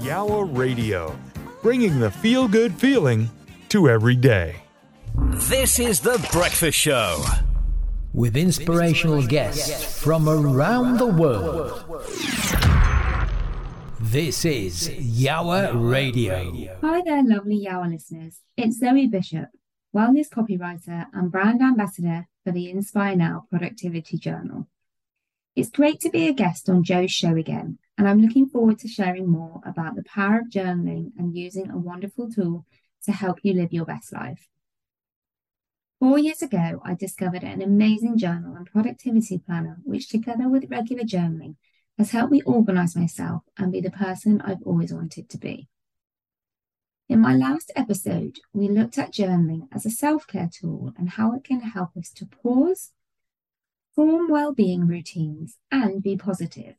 Yowah 0.00 0.56
Radio, 0.56 1.14
bringing 1.60 2.00
the 2.00 2.10
feel 2.10 2.48
good 2.48 2.72
feeling 2.72 3.28
to 3.68 3.86
every 3.86 4.16
day. 4.16 4.56
This 5.14 5.78
is 5.78 6.00
The 6.00 6.26
Breakfast 6.32 6.78
Show. 6.78 7.22
With 8.14 8.34
inspirational 8.34 9.26
guests 9.26 10.00
from 10.00 10.26
around 10.26 10.96
the 10.96 11.06
world. 11.06 11.84
This 14.00 14.46
is 14.46 14.88
Yowah 14.88 15.72
Radio. 15.74 16.78
Hi 16.80 17.02
there, 17.04 17.22
lovely 17.22 17.66
Yowah 17.66 17.90
listeners. 17.90 18.40
It's 18.56 18.78
Zoe 18.78 19.06
Bishop, 19.06 19.50
wellness 19.94 20.30
copywriter 20.30 21.08
and 21.12 21.30
brand 21.30 21.60
ambassador 21.60 22.26
for 22.42 22.52
the 22.52 22.70
Inspire 22.70 23.16
Now 23.16 23.44
Productivity 23.50 24.16
Journal. 24.16 24.66
It's 25.54 25.68
great 25.68 26.00
to 26.00 26.08
be 26.08 26.26
a 26.26 26.32
guest 26.32 26.70
on 26.70 26.84
Joe's 26.84 27.12
show 27.12 27.36
again, 27.36 27.78
and 28.00 28.08
I'm 28.08 28.22
looking 28.22 28.48
forward 28.48 28.78
to 28.78 28.88
sharing 28.88 29.28
more 29.28 29.60
about 29.62 29.94
the 29.94 30.02
power 30.04 30.38
of 30.38 30.48
journaling 30.48 31.12
and 31.18 31.36
using 31.36 31.70
a 31.70 31.76
wonderful 31.76 32.30
tool 32.30 32.64
to 33.04 33.12
help 33.12 33.40
you 33.42 33.52
live 33.52 33.74
your 33.74 33.84
best 33.84 34.10
life. 34.10 34.48
Four 35.98 36.18
years 36.18 36.40
ago, 36.40 36.80
I 36.82 36.94
discovered 36.94 37.44
an 37.44 37.60
amazing 37.60 38.16
journal 38.16 38.56
and 38.56 38.64
productivity 38.64 39.36
planner, 39.36 39.80
which, 39.84 40.08
together 40.08 40.48
with 40.48 40.70
regular 40.70 41.02
journaling, 41.02 41.56
has 41.98 42.12
helped 42.12 42.32
me 42.32 42.40
organize 42.46 42.96
myself 42.96 43.42
and 43.58 43.70
be 43.70 43.82
the 43.82 43.90
person 43.90 44.40
I've 44.40 44.62
always 44.64 44.94
wanted 44.94 45.28
to 45.28 45.36
be. 45.36 45.68
In 47.06 47.20
my 47.20 47.34
last 47.34 47.70
episode, 47.76 48.38
we 48.54 48.70
looked 48.70 48.96
at 48.96 49.12
journaling 49.12 49.68
as 49.72 49.84
a 49.84 49.90
self 49.90 50.26
care 50.26 50.48
tool 50.50 50.94
and 50.96 51.10
how 51.10 51.34
it 51.34 51.44
can 51.44 51.60
help 51.60 51.94
us 51.98 52.08
to 52.12 52.24
pause, 52.24 52.92
form 53.94 54.30
well 54.30 54.54
being 54.54 54.86
routines, 54.86 55.58
and 55.70 56.02
be 56.02 56.16
positive. 56.16 56.76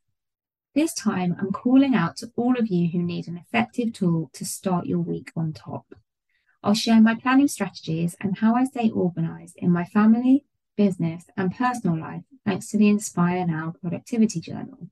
This 0.74 0.94
time, 0.94 1.36
I'm 1.38 1.52
calling 1.52 1.96
out 1.96 2.16
to 2.18 2.32
all 2.38 2.58
of 2.58 2.68
you 2.68 2.88
who 2.90 3.04
need 3.04 3.28
an 3.28 3.36
effective 3.38 3.92
tool 3.92 4.30
to 4.32 4.46
start 4.46 4.86
your 4.86 5.00
week 5.00 5.32
on 5.36 5.52
top. 5.52 5.86
I'll 6.64 6.74
share 6.74 7.02
my 7.02 7.14
planning 7.14 7.50
strategies 7.50 8.16
and 8.22 8.38
how 8.38 8.56
I 8.56 8.64
stay 8.64 8.90
organized 8.90 9.58
in 9.58 9.70
my 9.70 9.84
family, 9.84 10.46
business, 10.78 11.26
and 11.36 11.54
personal 11.54 12.00
life 12.00 12.22
thanks 12.46 12.70
to 12.70 12.78
the 12.78 12.88
Inspire 12.88 13.46
Now 13.46 13.74
Productivity 13.82 14.40
Journal. 14.40 14.88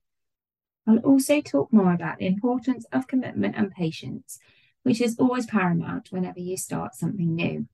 I'll 0.85 0.97
also 0.99 1.39
talk 1.39 1.71
more 1.71 1.93
about 1.93 2.17
the 2.17 2.27
importance 2.27 2.85
of 2.91 3.07
commitment 3.07 3.55
and 3.55 3.71
patience, 3.71 4.37
which 4.83 4.99
is 4.99 5.17
always 5.17 5.45
paramount 5.45 6.11
whenever 6.11 6.39
you 6.39 6.57
start 6.57 6.95
something 6.95 7.35
new. 7.35 7.67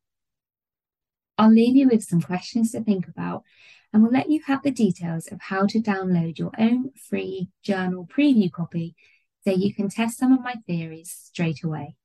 I'll 1.40 1.50
leave 1.50 1.76
you 1.76 1.88
with 1.88 2.04
some 2.04 2.22
questions 2.22 2.72
to 2.74 2.82
think 2.82 3.08
about 3.08 3.44
and 3.96 4.04
will 4.04 4.12
let 4.12 4.30
you 4.30 4.42
have 4.46 4.62
the 4.62 4.72
details 4.72 5.28
of 5.32 5.40
how 5.44 5.66
to 5.66 5.80
download 5.80 6.38
your 6.38 6.52
own 6.60 6.92
free 7.10 7.48
journal 7.64 8.06
preview 8.06 8.52
copy 8.52 8.94
so 9.46 9.52
you 9.52 9.74
can 9.74 9.88
test 9.88 10.18
some 10.18 10.34
of 10.34 10.42
my 10.42 10.56
theories 10.68 11.10
straight 11.10 11.64
away. 11.64 11.96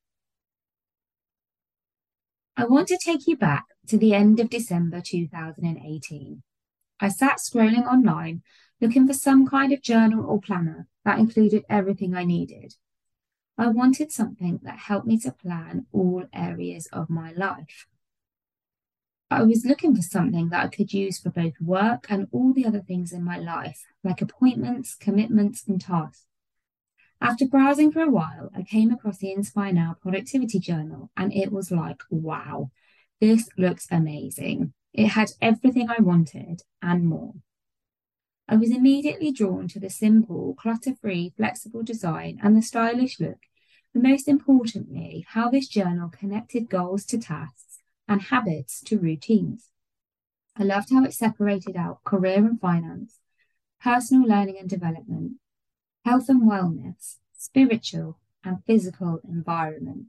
I 2.56 2.66
want 2.66 2.86
to 2.88 2.98
take 3.04 3.26
you 3.26 3.36
back 3.36 3.64
to 3.88 3.98
the 3.98 4.14
end 4.14 4.38
of 4.38 4.50
December 4.50 5.02
2018. 5.04 6.44
I 7.00 7.08
sat 7.08 7.38
scrolling 7.38 7.88
online 7.88 8.42
looking 8.80 9.08
for 9.08 9.12
some 9.12 9.44
kind 9.44 9.72
of 9.72 9.82
journal 9.82 10.24
or 10.24 10.40
planner 10.40 10.86
that 11.04 11.18
included 11.18 11.64
everything 11.68 12.14
I 12.14 12.22
needed. 12.22 12.76
I 13.58 13.66
wanted 13.66 14.12
something 14.12 14.60
that 14.62 14.78
helped 14.78 15.08
me 15.08 15.18
to 15.22 15.32
plan 15.32 15.86
all 15.90 16.22
areas 16.32 16.86
of 16.92 17.10
my 17.10 17.32
life. 17.32 17.88
I 19.32 19.44
was 19.44 19.64
looking 19.64 19.94
for 19.94 20.02
something 20.02 20.48
that 20.48 20.64
I 20.64 20.68
could 20.68 20.92
use 20.92 21.20
for 21.20 21.30
both 21.30 21.54
work 21.60 22.06
and 22.08 22.26
all 22.32 22.52
the 22.52 22.66
other 22.66 22.80
things 22.80 23.12
in 23.12 23.22
my 23.22 23.38
life, 23.38 23.84
like 24.02 24.20
appointments, 24.20 24.96
commitments, 24.96 25.62
and 25.68 25.80
tasks. 25.80 26.26
After 27.20 27.46
browsing 27.46 27.92
for 27.92 28.02
a 28.02 28.10
while, 28.10 28.50
I 28.56 28.62
came 28.62 28.90
across 28.90 29.18
the 29.18 29.30
Inspire 29.30 29.72
Now 29.72 29.94
Productivity 30.02 30.58
Journal, 30.58 31.10
and 31.16 31.32
it 31.32 31.52
was 31.52 31.70
like, 31.70 32.02
wow, 32.10 32.72
this 33.20 33.48
looks 33.56 33.86
amazing. 33.88 34.72
It 34.92 35.08
had 35.08 35.30
everything 35.40 35.88
I 35.88 36.02
wanted 36.02 36.62
and 36.82 37.06
more. 37.06 37.34
I 38.48 38.56
was 38.56 38.72
immediately 38.72 39.30
drawn 39.30 39.68
to 39.68 39.78
the 39.78 39.90
simple, 39.90 40.56
clutter 40.58 40.96
free, 41.00 41.32
flexible 41.36 41.84
design 41.84 42.40
and 42.42 42.56
the 42.56 42.62
stylish 42.62 43.20
look, 43.20 43.38
but 43.94 44.02
most 44.02 44.26
importantly, 44.26 45.24
how 45.28 45.50
this 45.50 45.68
journal 45.68 46.08
connected 46.08 46.68
goals 46.68 47.04
to 47.06 47.18
tasks 47.18 47.69
and 48.10 48.22
habits 48.22 48.80
to 48.80 48.98
routines. 48.98 49.68
I 50.56 50.64
loved 50.64 50.90
how 50.92 51.04
it 51.04 51.14
separated 51.14 51.76
out 51.76 52.02
career 52.02 52.38
and 52.38 52.60
finance, 52.60 53.20
personal 53.80 54.28
learning 54.28 54.58
and 54.58 54.68
development, 54.68 55.34
health 56.04 56.28
and 56.28 56.42
wellness, 56.42 57.18
spiritual 57.32 58.18
and 58.44 58.64
physical 58.66 59.20
environment. 59.26 60.06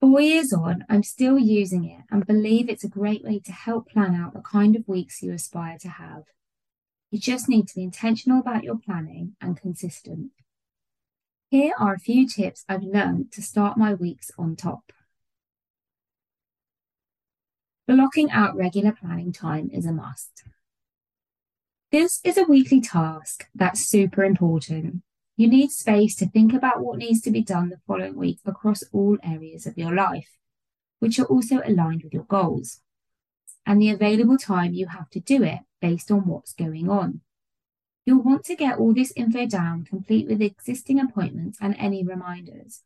Four 0.00 0.20
years 0.20 0.52
on, 0.52 0.84
I'm 0.88 1.04
still 1.04 1.38
using 1.38 1.84
it 1.84 2.02
and 2.10 2.26
believe 2.26 2.68
it's 2.68 2.84
a 2.84 2.88
great 2.88 3.22
way 3.22 3.38
to 3.38 3.52
help 3.52 3.88
plan 3.88 4.14
out 4.14 4.34
the 4.34 4.40
kind 4.40 4.74
of 4.74 4.88
weeks 4.88 5.22
you 5.22 5.32
aspire 5.32 5.78
to 5.78 5.88
have. 5.88 6.24
You 7.12 7.20
just 7.20 7.48
need 7.48 7.68
to 7.68 7.76
be 7.76 7.84
intentional 7.84 8.40
about 8.40 8.64
your 8.64 8.76
planning 8.76 9.36
and 9.40 9.56
consistent. 9.56 10.32
Here 11.48 11.72
are 11.78 11.94
a 11.94 12.00
few 12.00 12.28
tips 12.28 12.64
I've 12.68 12.82
learned 12.82 13.30
to 13.32 13.40
start 13.40 13.78
my 13.78 13.94
weeks 13.94 14.32
on 14.36 14.56
top. 14.56 14.92
Blocking 17.88 18.32
out 18.32 18.56
regular 18.56 18.90
planning 18.90 19.32
time 19.32 19.70
is 19.72 19.86
a 19.86 19.92
must. 19.92 20.42
This 21.92 22.20
is 22.24 22.36
a 22.36 22.42
weekly 22.42 22.80
task 22.80 23.46
that's 23.54 23.86
super 23.86 24.24
important. 24.24 25.02
You 25.36 25.46
need 25.46 25.70
space 25.70 26.16
to 26.16 26.28
think 26.28 26.52
about 26.52 26.80
what 26.80 26.98
needs 26.98 27.20
to 27.20 27.30
be 27.30 27.42
done 27.42 27.68
the 27.68 27.78
following 27.86 28.16
week 28.16 28.40
across 28.44 28.82
all 28.92 29.18
areas 29.22 29.68
of 29.68 29.78
your 29.78 29.94
life, 29.94 30.30
which 30.98 31.20
are 31.20 31.26
also 31.26 31.62
aligned 31.64 32.02
with 32.02 32.12
your 32.12 32.24
goals, 32.24 32.80
and 33.64 33.80
the 33.80 33.90
available 33.90 34.36
time 34.36 34.74
you 34.74 34.88
have 34.88 35.08
to 35.10 35.20
do 35.20 35.44
it 35.44 35.60
based 35.80 36.10
on 36.10 36.26
what's 36.26 36.54
going 36.54 36.90
on. 36.90 37.20
You'll 38.04 38.24
want 38.24 38.44
to 38.46 38.56
get 38.56 38.78
all 38.78 38.94
this 38.94 39.12
info 39.14 39.46
down, 39.46 39.84
complete 39.84 40.26
with 40.26 40.42
existing 40.42 40.98
appointments 40.98 41.58
and 41.60 41.76
any 41.78 42.02
reminders. 42.02 42.82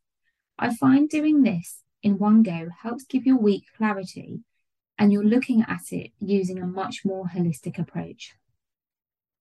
I 0.59 0.75
find 0.75 1.09
doing 1.09 1.41
this 1.41 1.81
in 2.03 2.19
one 2.19 2.43
go 2.43 2.69
helps 2.83 3.03
give 3.03 3.25
your 3.25 3.37
week 3.37 3.63
clarity, 3.75 4.41
and 5.01 5.11
you're 5.11 5.23
looking 5.23 5.65
at 5.67 5.91
it 5.91 6.11
using 6.19 6.61
a 6.61 6.67
much 6.67 7.03
more 7.03 7.25
holistic 7.25 7.79
approach. 7.79 8.35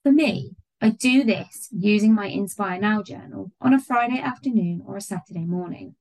For 0.02 0.10
me, 0.10 0.56
I 0.80 0.88
do 0.88 1.22
this 1.22 1.68
using 1.70 2.14
my 2.14 2.28
Inspire 2.28 2.80
Now 2.80 3.02
journal 3.02 3.52
on 3.60 3.74
a 3.74 3.78
Friday 3.78 4.18
afternoon 4.18 4.82
or 4.86 4.96
a 4.96 5.02
Saturday 5.02 5.44
morning. 5.44 5.96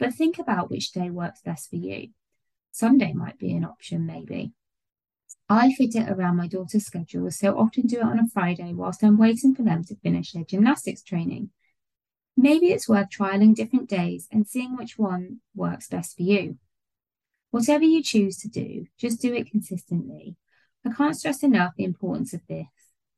But 0.00 0.12
think 0.12 0.40
about 0.40 0.70
which 0.70 0.90
day 0.90 1.08
works 1.08 1.40
best 1.40 1.70
for 1.70 1.76
you. 1.76 2.08
Sunday 2.72 3.12
might 3.12 3.38
be 3.38 3.52
an 3.52 3.64
option, 3.64 4.06
maybe. 4.06 4.50
I 5.48 5.72
fit 5.74 5.94
it 5.94 6.10
around 6.10 6.36
my 6.36 6.48
daughter's 6.48 6.86
schedule, 6.86 7.30
so 7.30 7.56
often 7.56 7.86
do 7.86 7.98
it 7.98 8.02
on 8.02 8.18
a 8.18 8.26
Friday 8.26 8.72
whilst 8.74 9.04
I'm 9.04 9.18
waiting 9.18 9.54
for 9.54 9.62
them 9.62 9.84
to 9.84 9.94
finish 9.94 10.32
their 10.32 10.42
gymnastics 10.42 11.04
training. 11.04 11.50
Maybe 12.36 12.72
it's 12.72 12.88
worth 12.88 13.10
trialing 13.10 13.54
different 13.54 13.88
days 13.88 14.26
and 14.32 14.48
seeing 14.48 14.76
which 14.76 14.98
one 14.98 15.42
works 15.54 15.86
best 15.86 16.16
for 16.16 16.24
you. 16.24 16.58
Whatever 17.50 17.84
you 17.84 18.02
choose 18.02 18.36
to 18.38 18.48
do, 18.48 18.86
just 18.98 19.20
do 19.20 19.34
it 19.34 19.50
consistently. 19.50 20.36
I 20.84 20.92
can't 20.92 21.16
stress 21.16 21.42
enough 21.42 21.72
the 21.76 21.84
importance 21.84 22.32
of 22.32 22.46
this. 22.48 22.66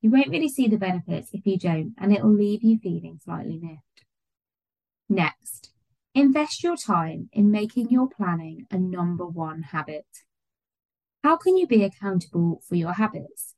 You 0.00 0.10
won't 0.10 0.28
really 0.28 0.48
see 0.48 0.68
the 0.68 0.76
benefits 0.76 1.30
if 1.32 1.46
you 1.46 1.58
don't, 1.58 1.94
and 1.98 2.12
it'll 2.12 2.32
leave 2.32 2.62
you 2.62 2.78
feeling 2.78 3.18
slightly 3.22 3.58
miffed. 3.58 4.04
Next, 5.08 5.72
invest 6.14 6.62
your 6.62 6.76
time 6.76 7.30
in 7.32 7.50
making 7.50 7.90
your 7.90 8.08
planning 8.08 8.66
a 8.70 8.78
number 8.78 9.26
one 9.26 9.62
habit. 9.62 10.06
How 11.24 11.36
can 11.36 11.56
you 11.56 11.66
be 11.66 11.82
accountable 11.82 12.62
for 12.66 12.76
your 12.76 12.92
habits? 12.92 13.54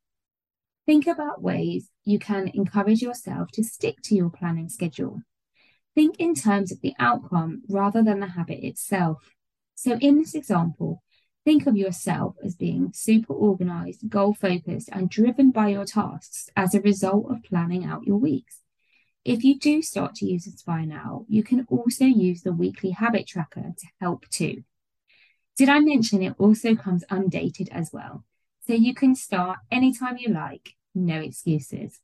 Think 0.86 1.06
about 1.06 1.42
ways 1.42 1.91
you 2.04 2.19
can 2.19 2.48
encourage 2.48 3.03
yourself 3.03 3.50
to 3.53 3.62
stick 3.62 3.97
to 4.04 4.14
your 4.14 4.30
planning 4.30 4.69
schedule. 4.69 5.22
Think 5.94 6.16
in 6.19 6.34
terms 6.34 6.72
of 6.72 6.80
the 6.80 6.95
outcome 6.98 7.62
rather 7.68 8.03
than 8.03 8.21
the 8.21 8.28
habit 8.28 8.65
itself. 8.65 9.34
So, 9.82 9.97
in 10.00 10.18
this 10.18 10.34
example, 10.34 11.03
Think 11.44 11.66
of 11.66 11.77
yourself 11.77 12.36
as 12.44 12.54
being 12.54 12.92
super 12.94 13.32
organized, 13.32 14.09
goal 14.10 14.34
focused, 14.34 14.91
and 14.92 15.09
driven 15.09 15.50
by 15.50 15.68
your 15.68 15.86
tasks 15.86 16.50
as 16.54 16.74
a 16.74 16.82
result 16.82 17.30
of 17.30 17.42
planning 17.42 17.84
out 17.84 18.04
your 18.04 18.18
weeks. 18.18 18.60
If 19.24 19.42
you 19.42 19.59
do 19.59 19.80
start 19.80 20.15
to 20.16 20.27
use 20.27 20.47
Inspire 20.47 20.84
Now, 20.84 21.24
you 21.28 21.42
can 21.42 21.66
also 21.68 22.04
use 22.04 22.42
the 22.42 22.53
weekly 22.53 22.91
habit 22.91 23.27
tracker 23.27 23.72
to 23.77 23.86
help 24.00 24.28
too. 24.28 24.65
Did 25.56 25.71
I 25.71 25.80
mention 25.80 26.22
it 26.22 26.34
also 26.38 26.74
comes 26.74 27.04
undated 27.09 27.71
as 27.71 27.91
well? 27.91 28.24
So 28.66 28.74
you 28.74 28.94
can 28.94 29.15
start 29.15 29.60
anytime 29.71 30.18
you 30.18 30.28
like, 30.28 30.74
no 30.94 31.21
excuses. 31.21 32.00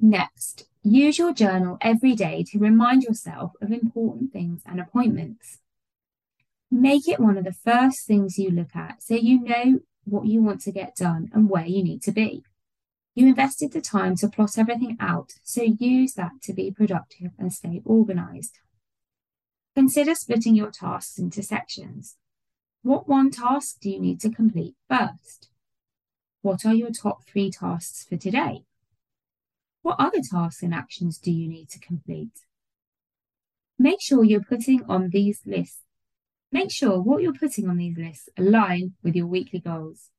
Next, 0.00 0.66
use 0.86 1.18
your 1.18 1.32
journal 1.32 1.78
every 1.80 2.14
day 2.14 2.44
to 2.48 2.58
remind 2.58 3.02
yourself 3.02 3.52
of 3.60 3.72
important 3.72 4.32
things 4.32 4.62
and 4.64 4.80
appointments. 4.80 5.58
Make 6.70 7.08
it 7.08 7.20
one 7.20 7.36
of 7.36 7.44
the 7.44 7.52
first 7.52 8.06
things 8.06 8.38
you 8.38 8.50
look 8.50 8.74
at 8.74 9.02
so 9.02 9.14
you 9.14 9.40
know 9.40 9.80
what 10.04 10.26
you 10.26 10.42
want 10.42 10.60
to 10.62 10.72
get 10.72 10.94
done 10.94 11.28
and 11.32 11.50
where 11.50 11.66
you 11.66 11.82
need 11.82 12.02
to 12.02 12.12
be. 12.12 12.44
You 13.14 13.26
invested 13.26 13.72
the 13.72 13.80
time 13.80 14.14
to 14.16 14.28
plot 14.28 14.58
everything 14.58 14.96
out, 15.00 15.32
so 15.42 15.62
use 15.62 16.14
that 16.14 16.32
to 16.42 16.52
be 16.52 16.70
productive 16.70 17.32
and 17.38 17.52
stay 17.52 17.80
organized. 17.84 18.58
Consider 19.74 20.14
splitting 20.14 20.54
your 20.54 20.70
tasks 20.70 21.18
into 21.18 21.42
sections. 21.42 22.16
What 22.82 23.08
one 23.08 23.30
task 23.30 23.80
do 23.80 23.90
you 23.90 23.98
need 23.98 24.20
to 24.20 24.30
complete 24.30 24.74
first? 24.88 25.48
What 26.42 26.64
are 26.64 26.74
your 26.74 26.90
top 26.90 27.26
three 27.26 27.50
tasks 27.50 28.04
for 28.08 28.16
today? 28.16 28.64
What 29.86 30.00
other 30.00 30.18
tasks 30.20 30.64
and 30.64 30.74
actions 30.74 31.16
do 31.16 31.30
you 31.30 31.48
need 31.48 31.68
to 31.68 31.78
complete? 31.78 32.40
Make 33.78 34.00
sure 34.00 34.24
you're 34.24 34.42
putting 34.42 34.82
on 34.88 35.10
these 35.10 35.42
lists. 35.46 35.82
Make 36.50 36.72
sure 36.72 37.00
what 37.00 37.22
you're 37.22 37.32
putting 37.32 37.68
on 37.68 37.76
these 37.76 37.96
lists 37.96 38.28
align 38.36 38.94
with 39.04 39.14
your 39.14 39.28
weekly 39.28 39.60
goals. 39.60 40.10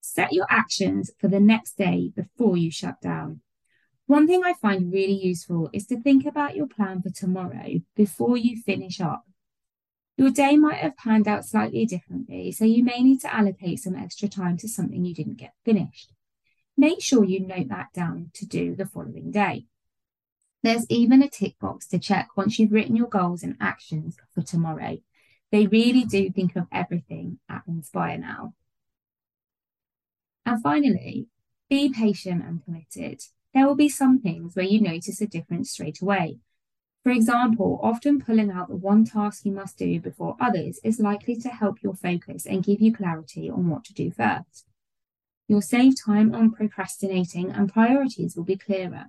Set 0.00 0.32
your 0.32 0.46
actions 0.48 1.10
for 1.18 1.28
the 1.28 1.40
next 1.40 1.76
day 1.76 2.10
before 2.16 2.56
you 2.56 2.70
shut 2.70 3.02
down. 3.02 3.42
One 4.06 4.26
thing 4.26 4.42
I 4.42 4.54
find 4.54 4.90
really 4.90 5.12
useful 5.22 5.68
is 5.74 5.84
to 5.88 6.00
think 6.00 6.24
about 6.24 6.56
your 6.56 6.68
plan 6.68 7.02
for 7.02 7.10
tomorrow 7.10 7.82
before 7.94 8.38
you 8.38 8.62
finish 8.62 8.98
up. 8.98 9.24
Your 10.16 10.30
day 10.30 10.56
might 10.56 10.78
have 10.78 10.96
panned 10.96 11.28
out 11.28 11.44
slightly 11.44 11.84
differently, 11.84 12.50
so 12.50 12.64
you 12.64 12.82
may 12.82 13.02
need 13.02 13.20
to 13.20 13.34
allocate 13.34 13.80
some 13.80 13.94
extra 13.94 14.26
time 14.26 14.56
to 14.56 14.68
something 14.68 15.04
you 15.04 15.14
didn't 15.14 15.36
get 15.36 15.52
finished. 15.66 16.14
Make 16.76 17.02
sure 17.02 17.24
you 17.24 17.40
note 17.40 17.68
that 17.68 17.92
down 17.92 18.30
to 18.34 18.46
do 18.46 18.74
the 18.74 18.86
following 18.86 19.30
day. 19.30 19.66
There's 20.62 20.86
even 20.88 21.22
a 21.22 21.28
tick 21.28 21.58
box 21.58 21.86
to 21.88 21.98
check 21.98 22.36
once 22.36 22.58
you've 22.58 22.72
written 22.72 22.96
your 22.96 23.08
goals 23.08 23.42
and 23.42 23.56
actions 23.60 24.16
for 24.34 24.42
tomorrow. 24.42 24.98
They 25.50 25.66
really 25.66 26.04
do 26.04 26.30
think 26.30 26.56
of 26.56 26.66
everything 26.70 27.38
at 27.48 27.62
Inspire 27.66 28.18
Now. 28.18 28.54
And 30.46 30.62
finally, 30.62 31.26
be 31.68 31.90
patient 31.90 32.44
and 32.44 32.64
committed. 32.64 33.22
There 33.52 33.66
will 33.66 33.74
be 33.74 33.88
some 33.88 34.20
things 34.20 34.54
where 34.54 34.64
you 34.64 34.80
notice 34.80 35.20
a 35.20 35.26
difference 35.26 35.70
straight 35.70 36.00
away, 36.00 36.38
for 37.02 37.12
example, 37.12 37.80
often 37.82 38.20
pulling 38.20 38.50
out 38.50 38.68
the 38.68 38.76
one 38.76 39.04
task 39.04 39.46
you 39.46 39.52
must 39.52 39.78
do 39.78 40.00
before 40.00 40.36
others 40.38 40.78
is 40.84 41.00
likely 41.00 41.34
to 41.36 41.48
help 41.48 41.82
your 41.82 41.94
focus 41.94 42.44
and 42.44 42.62
give 42.62 42.80
you 42.80 42.92
clarity 42.94 43.48
on 43.48 43.70
what 43.70 43.84
to 43.84 43.94
do 43.94 44.10
first. 44.10 44.66
You'll 45.50 45.62
save 45.62 46.00
time 46.00 46.32
on 46.32 46.52
procrastinating 46.52 47.50
and 47.50 47.72
priorities 47.72 48.36
will 48.36 48.44
be 48.44 48.56
clearer. 48.56 49.06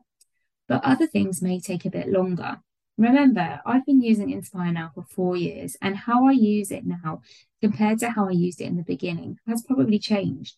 But 0.67 0.83
other 0.83 1.05
things 1.05 1.39
may 1.39 1.59
take 1.59 1.85
a 1.85 1.91
bit 1.91 2.07
longer. 2.07 2.61
Remember, 2.97 3.61
I've 3.63 3.85
been 3.85 4.01
using 4.01 4.31
Inspire 4.31 4.71
now 4.71 4.89
for 4.95 5.03
four 5.03 5.37
years, 5.37 5.77
and 5.83 5.95
how 5.95 6.25
I 6.25 6.31
use 6.31 6.71
it 6.71 6.83
now 6.83 7.21
compared 7.61 7.99
to 7.99 8.09
how 8.09 8.27
I 8.27 8.31
used 8.31 8.59
it 8.59 8.65
in 8.65 8.77
the 8.77 8.81
beginning 8.81 9.37
has 9.47 9.61
probably 9.61 9.99
changed. 9.99 10.55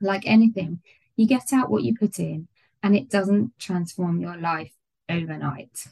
Like 0.00 0.26
anything, 0.26 0.80
you 1.14 1.28
get 1.28 1.52
out 1.52 1.70
what 1.70 1.84
you 1.84 1.96
put 1.96 2.18
in, 2.18 2.48
and 2.82 2.96
it 2.96 3.08
doesn't 3.08 3.56
transform 3.60 4.18
your 4.18 4.36
life 4.36 4.72
overnight. 5.08 5.86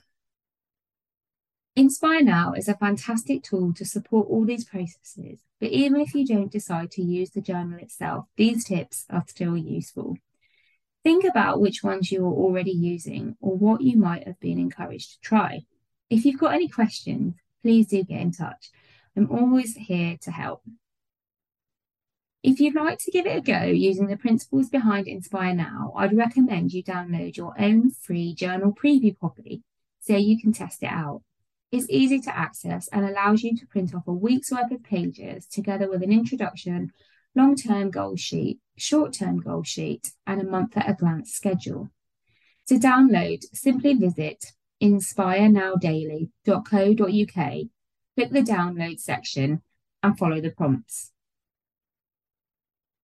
Inspire 1.80 2.20
Now 2.20 2.52
is 2.52 2.68
a 2.68 2.76
fantastic 2.76 3.42
tool 3.42 3.72
to 3.72 3.86
support 3.86 4.28
all 4.28 4.44
these 4.44 4.66
processes, 4.66 5.40
but 5.58 5.70
even 5.70 5.98
if 5.98 6.14
you 6.14 6.26
don't 6.26 6.52
decide 6.52 6.90
to 6.90 7.02
use 7.02 7.30
the 7.30 7.40
journal 7.40 7.78
itself, 7.78 8.26
these 8.36 8.66
tips 8.66 9.06
are 9.08 9.24
still 9.26 9.56
useful. 9.56 10.18
Think 11.04 11.24
about 11.24 11.58
which 11.58 11.82
ones 11.82 12.12
you 12.12 12.22
are 12.26 12.34
already 12.34 12.70
using 12.70 13.34
or 13.40 13.56
what 13.56 13.80
you 13.80 13.96
might 13.96 14.26
have 14.26 14.38
been 14.40 14.58
encouraged 14.58 15.12
to 15.12 15.20
try. 15.20 15.62
If 16.10 16.26
you've 16.26 16.38
got 16.38 16.52
any 16.52 16.68
questions, 16.68 17.36
please 17.62 17.86
do 17.86 18.04
get 18.04 18.20
in 18.20 18.32
touch. 18.32 18.68
I'm 19.16 19.30
always 19.30 19.74
here 19.74 20.18
to 20.20 20.30
help. 20.30 20.62
If 22.42 22.60
you'd 22.60 22.74
like 22.74 22.98
to 22.98 23.10
give 23.10 23.24
it 23.24 23.38
a 23.38 23.40
go 23.40 23.62
using 23.62 24.08
the 24.08 24.18
principles 24.18 24.68
behind 24.68 25.08
Inspire 25.08 25.54
Now, 25.54 25.94
I'd 25.96 26.14
recommend 26.14 26.74
you 26.74 26.84
download 26.84 27.38
your 27.38 27.54
own 27.58 27.90
free 27.90 28.34
journal 28.34 28.70
preview 28.70 29.18
copy 29.18 29.62
so 30.00 30.14
you 30.14 30.38
can 30.38 30.52
test 30.52 30.82
it 30.82 30.92
out 30.92 31.22
is 31.72 31.88
easy 31.88 32.20
to 32.20 32.36
access 32.36 32.88
and 32.88 33.04
allows 33.04 33.42
you 33.42 33.56
to 33.56 33.66
print 33.66 33.94
off 33.94 34.08
a 34.08 34.12
week's 34.12 34.50
worth 34.50 34.70
of 34.70 34.82
pages 34.82 35.46
together 35.46 35.88
with 35.88 36.02
an 36.02 36.12
introduction, 36.12 36.92
long 37.34 37.54
term 37.54 37.90
goal 37.90 38.16
sheet, 38.16 38.58
short 38.76 39.12
term 39.12 39.40
goal 39.40 39.62
sheet, 39.62 40.12
and 40.26 40.40
a 40.40 40.44
month 40.44 40.76
at 40.76 40.90
a 40.90 40.94
glance 40.94 41.32
schedule. 41.32 41.90
To 42.68 42.74
download, 42.74 43.42
simply 43.52 43.94
visit 43.94 44.52
inspirenowdaily.co.uk, 44.82 47.54
click 48.16 48.30
the 48.30 48.42
download 48.42 48.98
section, 48.98 49.62
and 50.02 50.18
follow 50.18 50.40
the 50.40 50.50
prompts. 50.50 51.12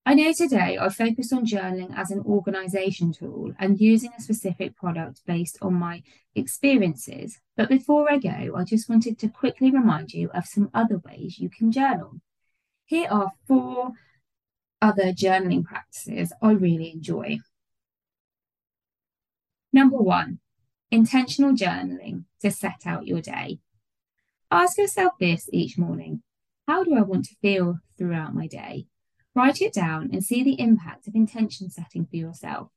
I 0.08 0.14
know 0.14 0.32
today 0.32 0.78
I 0.80 0.88
focused 0.88 1.32
on 1.32 1.44
journaling 1.44 1.92
as 1.98 2.12
an 2.12 2.20
organization 2.20 3.12
tool 3.12 3.52
and 3.58 3.80
using 3.80 4.12
a 4.16 4.22
specific 4.22 4.76
product 4.76 5.22
based 5.26 5.58
on 5.60 5.74
my 5.74 6.04
experiences. 6.36 7.40
But 7.56 7.68
before 7.68 8.08
I 8.08 8.18
go, 8.18 8.54
I 8.54 8.62
just 8.62 8.88
wanted 8.88 9.18
to 9.18 9.28
quickly 9.28 9.72
remind 9.72 10.12
you 10.12 10.30
of 10.32 10.46
some 10.46 10.70
other 10.72 10.98
ways 11.04 11.40
you 11.40 11.50
can 11.50 11.72
journal. 11.72 12.20
Here 12.84 13.08
are 13.10 13.32
four 13.48 13.94
other 14.80 15.12
journaling 15.12 15.64
practices 15.64 16.32
I 16.40 16.52
really 16.52 16.92
enjoy. 16.92 17.40
Number 19.72 19.96
one, 19.96 20.38
intentional 20.92 21.50
journaling 21.50 22.26
to 22.42 22.52
set 22.52 22.82
out 22.86 23.08
your 23.08 23.20
day. 23.20 23.58
Ask 24.52 24.78
yourself 24.78 25.14
this 25.18 25.50
each 25.52 25.76
morning 25.76 26.22
How 26.68 26.84
do 26.84 26.94
I 26.94 27.02
want 27.02 27.24
to 27.24 27.34
feel 27.42 27.80
throughout 27.98 28.32
my 28.32 28.46
day? 28.46 28.86
Write 29.36 29.60
it 29.60 29.74
down 29.74 30.08
and 30.14 30.24
see 30.24 30.42
the 30.42 30.58
impact 30.58 31.06
of 31.06 31.14
intention 31.14 31.68
setting 31.68 32.06
for 32.06 32.16
yourself. 32.16 32.70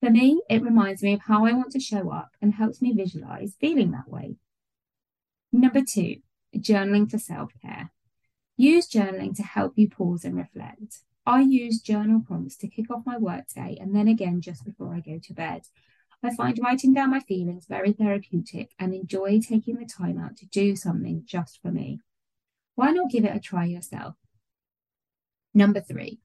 For 0.00 0.08
me, 0.08 0.40
it 0.48 0.62
reminds 0.62 1.02
me 1.02 1.12
of 1.12 1.20
how 1.20 1.44
I 1.44 1.52
want 1.52 1.70
to 1.72 1.80
show 1.80 2.10
up 2.10 2.30
and 2.40 2.54
helps 2.54 2.80
me 2.80 2.94
visualize 2.94 3.56
feeling 3.60 3.90
that 3.90 4.08
way. 4.08 4.36
Number 5.52 5.82
two, 5.82 6.16
journaling 6.56 7.10
for 7.10 7.18
self 7.18 7.52
care. 7.60 7.92
Use 8.56 8.88
journaling 8.88 9.36
to 9.36 9.42
help 9.42 9.74
you 9.76 9.86
pause 9.90 10.24
and 10.24 10.34
reflect. 10.34 11.00
I 11.26 11.42
use 11.42 11.82
journal 11.82 12.22
prompts 12.26 12.56
to 12.56 12.68
kick 12.68 12.90
off 12.90 13.04
my 13.04 13.18
workday 13.18 13.76
and 13.78 13.94
then 13.94 14.08
again 14.08 14.40
just 14.40 14.64
before 14.64 14.94
I 14.94 15.00
go 15.00 15.20
to 15.22 15.34
bed. 15.34 15.64
I 16.22 16.34
find 16.34 16.58
writing 16.58 16.94
down 16.94 17.10
my 17.10 17.20
feelings 17.20 17.66
very 17.66 17.92
therapeutic 17.92 18.70
and 18.78 18.94
enjoy 18.94 19.40
taking 19.40 19.76
the 19.76 19.84
time 19.84 20.18
out 20.18 20.38
to 20.38 20.46
do 20.46 20.74
something 20.74 21.24
just 21.26 21.60
for 21.60 21.70
me. 21.70 22.00
Why 22.76 22.92
not 22.92 23.10
give 23.10 23.26
it 23.26 23.36
a 23.36 23.40
try 23.40 23.66
yourself? 23.66 24.14
Number 25.54 25.80
three, 25.80 26.20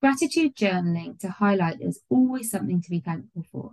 gratitude 0.00 0.54
journaling 0.54 1.18
to 1.20 1.28
highlight 1.28 1.78
there's 1.80 2.00
always 2.08 2.50
something 2.50 2.80
to 2.82 2.90
be 2.90 3.00
thankful 3.00 3.44
for. 3.50 3.72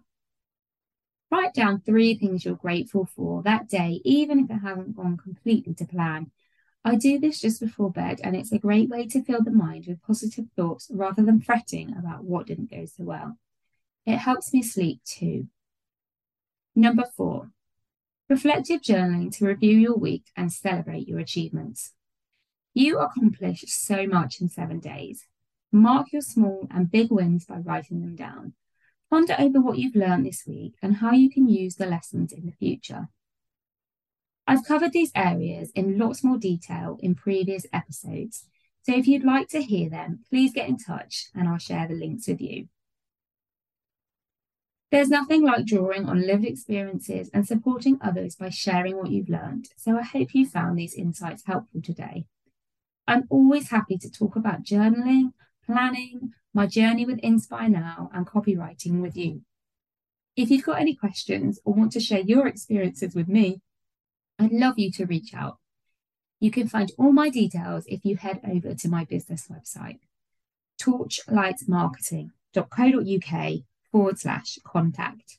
Write 1.31 1.53
down 1.53 1.81
three 1.81 2.15
things 2.15 2.45
you're 2.45 2.55
grateful 2.55 3.05
for 3.05 3.43
that 3.43 3.67
day, 3.67 4.01
even 4.05 4.39
if 4.39 4.49
it 4.49 4.59
hasn't 4.59 4.95
gone 4.95 5.17
completely 5.17 5.73
to 5.75 5.85
plan. 5.85 6.31
I 6.83 6.95
do 6.95 7.19
this 7.19 7.41
just 7.41 7.59
before 7.59 7.91
bed, 7.91 8.21
and 8.23 8.35
it's 8.35 8.51
a 8.51 8.59
great 8.59 8.89
way 8.89 9.07
to 9.07 9.23
fill 9.23 9.43
the 9.43 9.51
mind 9.51 9.85
with 9.87 10.03
positive 10.03 10.45
thoughts 10.55 10.87
rather 10.93 11.23
than 11.23 11.41
fretting 11.41 11.95
about 11.97 12.23
what 12.23 12.45
didn't 12.45 12.69
go 12.69 12.85
so 12.85 13.03
well. 13.03 13.39
It 14.05 14.17
helps 14.17 14.53
me 14.53 14.61
sleep 14.61 15.01
too. 15.03 15.47
Number 16.75 17.05
four, 17.17 17.49
reflective 18.29 18.81
journaling 18.81 19.35
to 19.37 19.45
review 19.45 19.77
your 19.77 19.97
week 19.97 20.25
and 20.35 20.53
celebrate 20.53 21.07
your 21.07 21.19
achievements. 21.19 21.94
You 22.77 22.99
accomplished 22.99 23.69
so 23.69 24.05
much 24.05 24.41
in 24.41 24.49
seven 24.49 24.81
days. 24.81 25.27
Mark 25.71 26.11
your 26.11 26.21
small 26.21 26.67
and 26.69 26.91
big 26.91 27.09
wins 27.09 27.45
by 27.45 27.59
writing 27.59 28.01
them 28.01 28.17
down. 28.17 28.51
Ponder 29.09 29.33
over 29.39 29.61
what 29.61 29.77
you've 29.77 29.95
learned 29.95 30.25
this 30.25 30.43
week 30.45 30.73
and 30.81 30.97
how 30.97 31.13
you 31.13 31.29
can 31.29 31.47
use 31.47 31.75
the 31.75 31.85
lessons 31.85 32.33
in 32.33 32.45
the 32.45 32.51
future. 32.51 33.07
I've 34.45 34.65
covered 34.65 34.91
these 34.91 35.13
areas 35.15 35.71
in 35.73 35.97
lots 35.97 36.21
more 36.21 36.37
detail 36.37 36.97
in 37.01 37.15
previous 37.15 37.65
episodes, 37.71 38.45
so 38.83 38.93
if 38.93 39.07
you'd 39.07 39.23
like 39.23 39.47
to 39.49 39.61
hear 39.61 39.89
them, 39.89 40.25
please 40.29 40.51
get 40.51 40.67
in 40.67 40.77
touch 40.77 41.27
and 41.33 41.47
I'll 41.47 41.57
share 41.57 41.87
the 41.87 41.95
links 41.95 42.27
with 42.27 42.41
you. 42.41 42.67
There's 44.91 45.09
nothing 45.09 45.43
like 45.43 45.65
drawing 45.65 46.09
on 46.09 46.27
lived 46.27 46.43
experiences 46.43 47.29
and 47.33 47.47
supporting 47.47 47.99
others 48.01 48.35
by 48.35 48.49
sharing 48.49 48.97
what 48.97 49.11
you've 49.11 49.29
learned, 49.29 49.69
so 49.77 49.97
I 49.97 50.03
hope 50.03 50.35
you 50.35 50.45
found 50.45 50.77
these 50.77 50.93
insights 50.93 51.43
helpful 51.45 51.81
today. 51.81 52.25
I'm 53.15 53.27
always 53.29 53.69
happy 53.69 53.97
to 53.99 54.11
talk 54.11 54.35
about 54.35 54.63
journaling, 54.63 55.31
planning, 55.65 56.33
my 56.53 56.67
journey 56.67 57.05
with 57.05 57.19
Inspire 57.19 57.69
Now, 57.69 58.09
and 58.13 58.27
copywriting 58.27 58.99
with 58.99 59.15
you. 59.15 59.43
If 60.35 60.51
you've 60.51 60.65
got 60.65 60.81
any 60.81 60.95
questions 60.95 61.61
or 61.63 61.73
want 61.73 61.93
to 61.93 62.01
share 62.01 62.19
your 62.19 62.45
experiences 62.45 63.15
with 63.15 63.29
me, 63.29 63.61
I'd 64.37 64.51
love 64.51 64.77
you 64.77 64.91
to 64.91 65.05
reach 65.05 65.33
out. 65.33 65.59
You 66.41 66.51
can 66.51 66.67
find 66.67 66.91
all 66.97 67.13
my 67.13 67.29
details 67.29 67.85
if 67.87 68.03
you 68.03 68.17
head 68.17 68.41
over 68.45 68.75
to 68.75 68.89
my 68.89 69.05
business 69.05 69.47
website, 69.49 69.99
torchlightmarketing.co.uk 70.81 73.53
forward 73.93 74.19
slash 74.19 74.59
contact. 74.65 75.37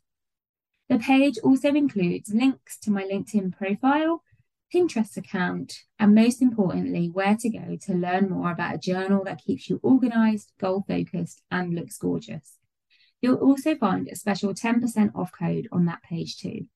The 0.88 0.99
page 0.99 1.37
also 1.45 1.75
includes 1.75 2.33
links 2.33 2.78
to 2.78 2.90
my 2.90 3.02
LinkedIn 3.02 3.54
profile 3.54 4.23
Pinterest 4.75 5.16
account, 5.16 5.85
and 5.99 6.14
most 6.14 6.42
importantly, 6.42 7.08
where 7.12 7.37
to 7.37 7.49
go 7.49 7.76
to 7.82 7.94
learn 7.94 8.28
more 8.28 8.50
about 8.50 8.75
a 8.75 8.78
journal 8.78 9.23
that 9.25 9.42
keeps 9.44 9.70
you 9.70 9.78
organized, 9.82 10.52
goal 10.61 10.85
focused, 10.87 11.42
and 11.50 11.75
looks 11.75 11.99
gorgeous. 11.99 12.58
You'll 13.20 13.37
also 13.37 13.76
find 13.76 14.08
a 14.08 14.16
special 14.16 14.54
10% 14.54 15.14
off 15.14 15.30
code 15.32 15.68
on 15.70 15.87
that 15.87 16.02
page 16.02 16.37
too. 16.37 16.66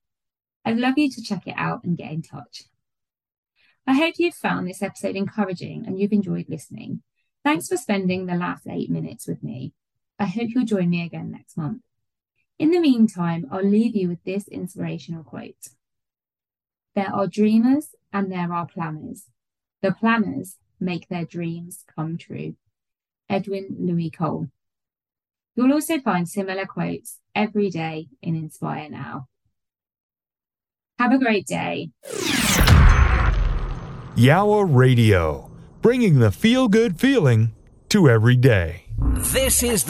I'd 0.65 0.79
love 0.79 0.99
you 0.99 1.11
to 1.11 1.23
check 1.23 1.47
it 1.47 1.55
out 1.57 1.85
and 1.85 1.97
get 1.97 2.13
in 2.13 2.23
touch. 2.23 2.65
I 3.87 3.95
hope 3.95 4.15
you've 4.19 4.35
found 4.35 4.69
this 4.69 4.83
episode 4.83 5.17
encouraging 5.17 5.85
and 5.87 5.99
you've 5.99 6.13
enjoyed 6.13 6.47
listening. 6.49 7.03
Thanks 7.45 7.69
for 7.69 7.77
spending 7.77 8.27
the 8.27 8.35
last 8.35 8.67
eight 8.69 8.91
minutes 8.91 9.27
with 9.27 9.43
me. 9.43 9.73
I 10.19 10.27
hope 10.27 10.51
you'll 10.55 10.65
join 10.65 10.91
me 10.91 11.05
again 11.05 11.31
next 11.31 11.57
month. 11.57 11.83
In 12.59 12.71
the 12.71 12.79
meantime, 12.79 13.47
I'll 13.51 13.65
leave 13.65 13.97
you 13.97 14.09
with 14.09 14.23
this 14.25 14.47
inspirational 14.47 15.25
quote 15.25 15.71
There 17.01 17.15
are 17.15 17.27
dreamers 17.27 17.95
and 18.13 18.31
there 18.31 18.53
are 18.53 18.67
planners. 18.67 19.25
The 19.81 19.91
planners 19.91 20.59
make 20.79 21.09
their 21.09 21.25
dreams 21.25 21.83
come 21.97 22.19
true. 22.19 22.57
Edwin 23.27 23.75
Louis 23.79 24.11
Cole. 24.11 24.49
You'll 25.57 25.73
also 25.73 25.99
find 25.99 26.29
similar 26.29 26.67
quotes 26.67 27.21
every 27.35 27.71
day 27.71 28.09
in 28.21 28.37
Inspire 28.37 28.91
Now. 28.91 29.29
Have 30.99 31.13
a 31.13 31.19
great 31.19 31.47
day. 31.47 31.89
Yowah 34.15 34.67
Radio, 34.69 35.51
bringing 35.81 36.19
the 36.19 36.31
feel 36.31 36.69
good 36.69 37.01
feeling 37.01 37.53
to 37.89 38.11
every 38.11 38.37
day. 38.37 38.85
This 39.33 39.63
is 39.63 39.85
the 39.85 39.89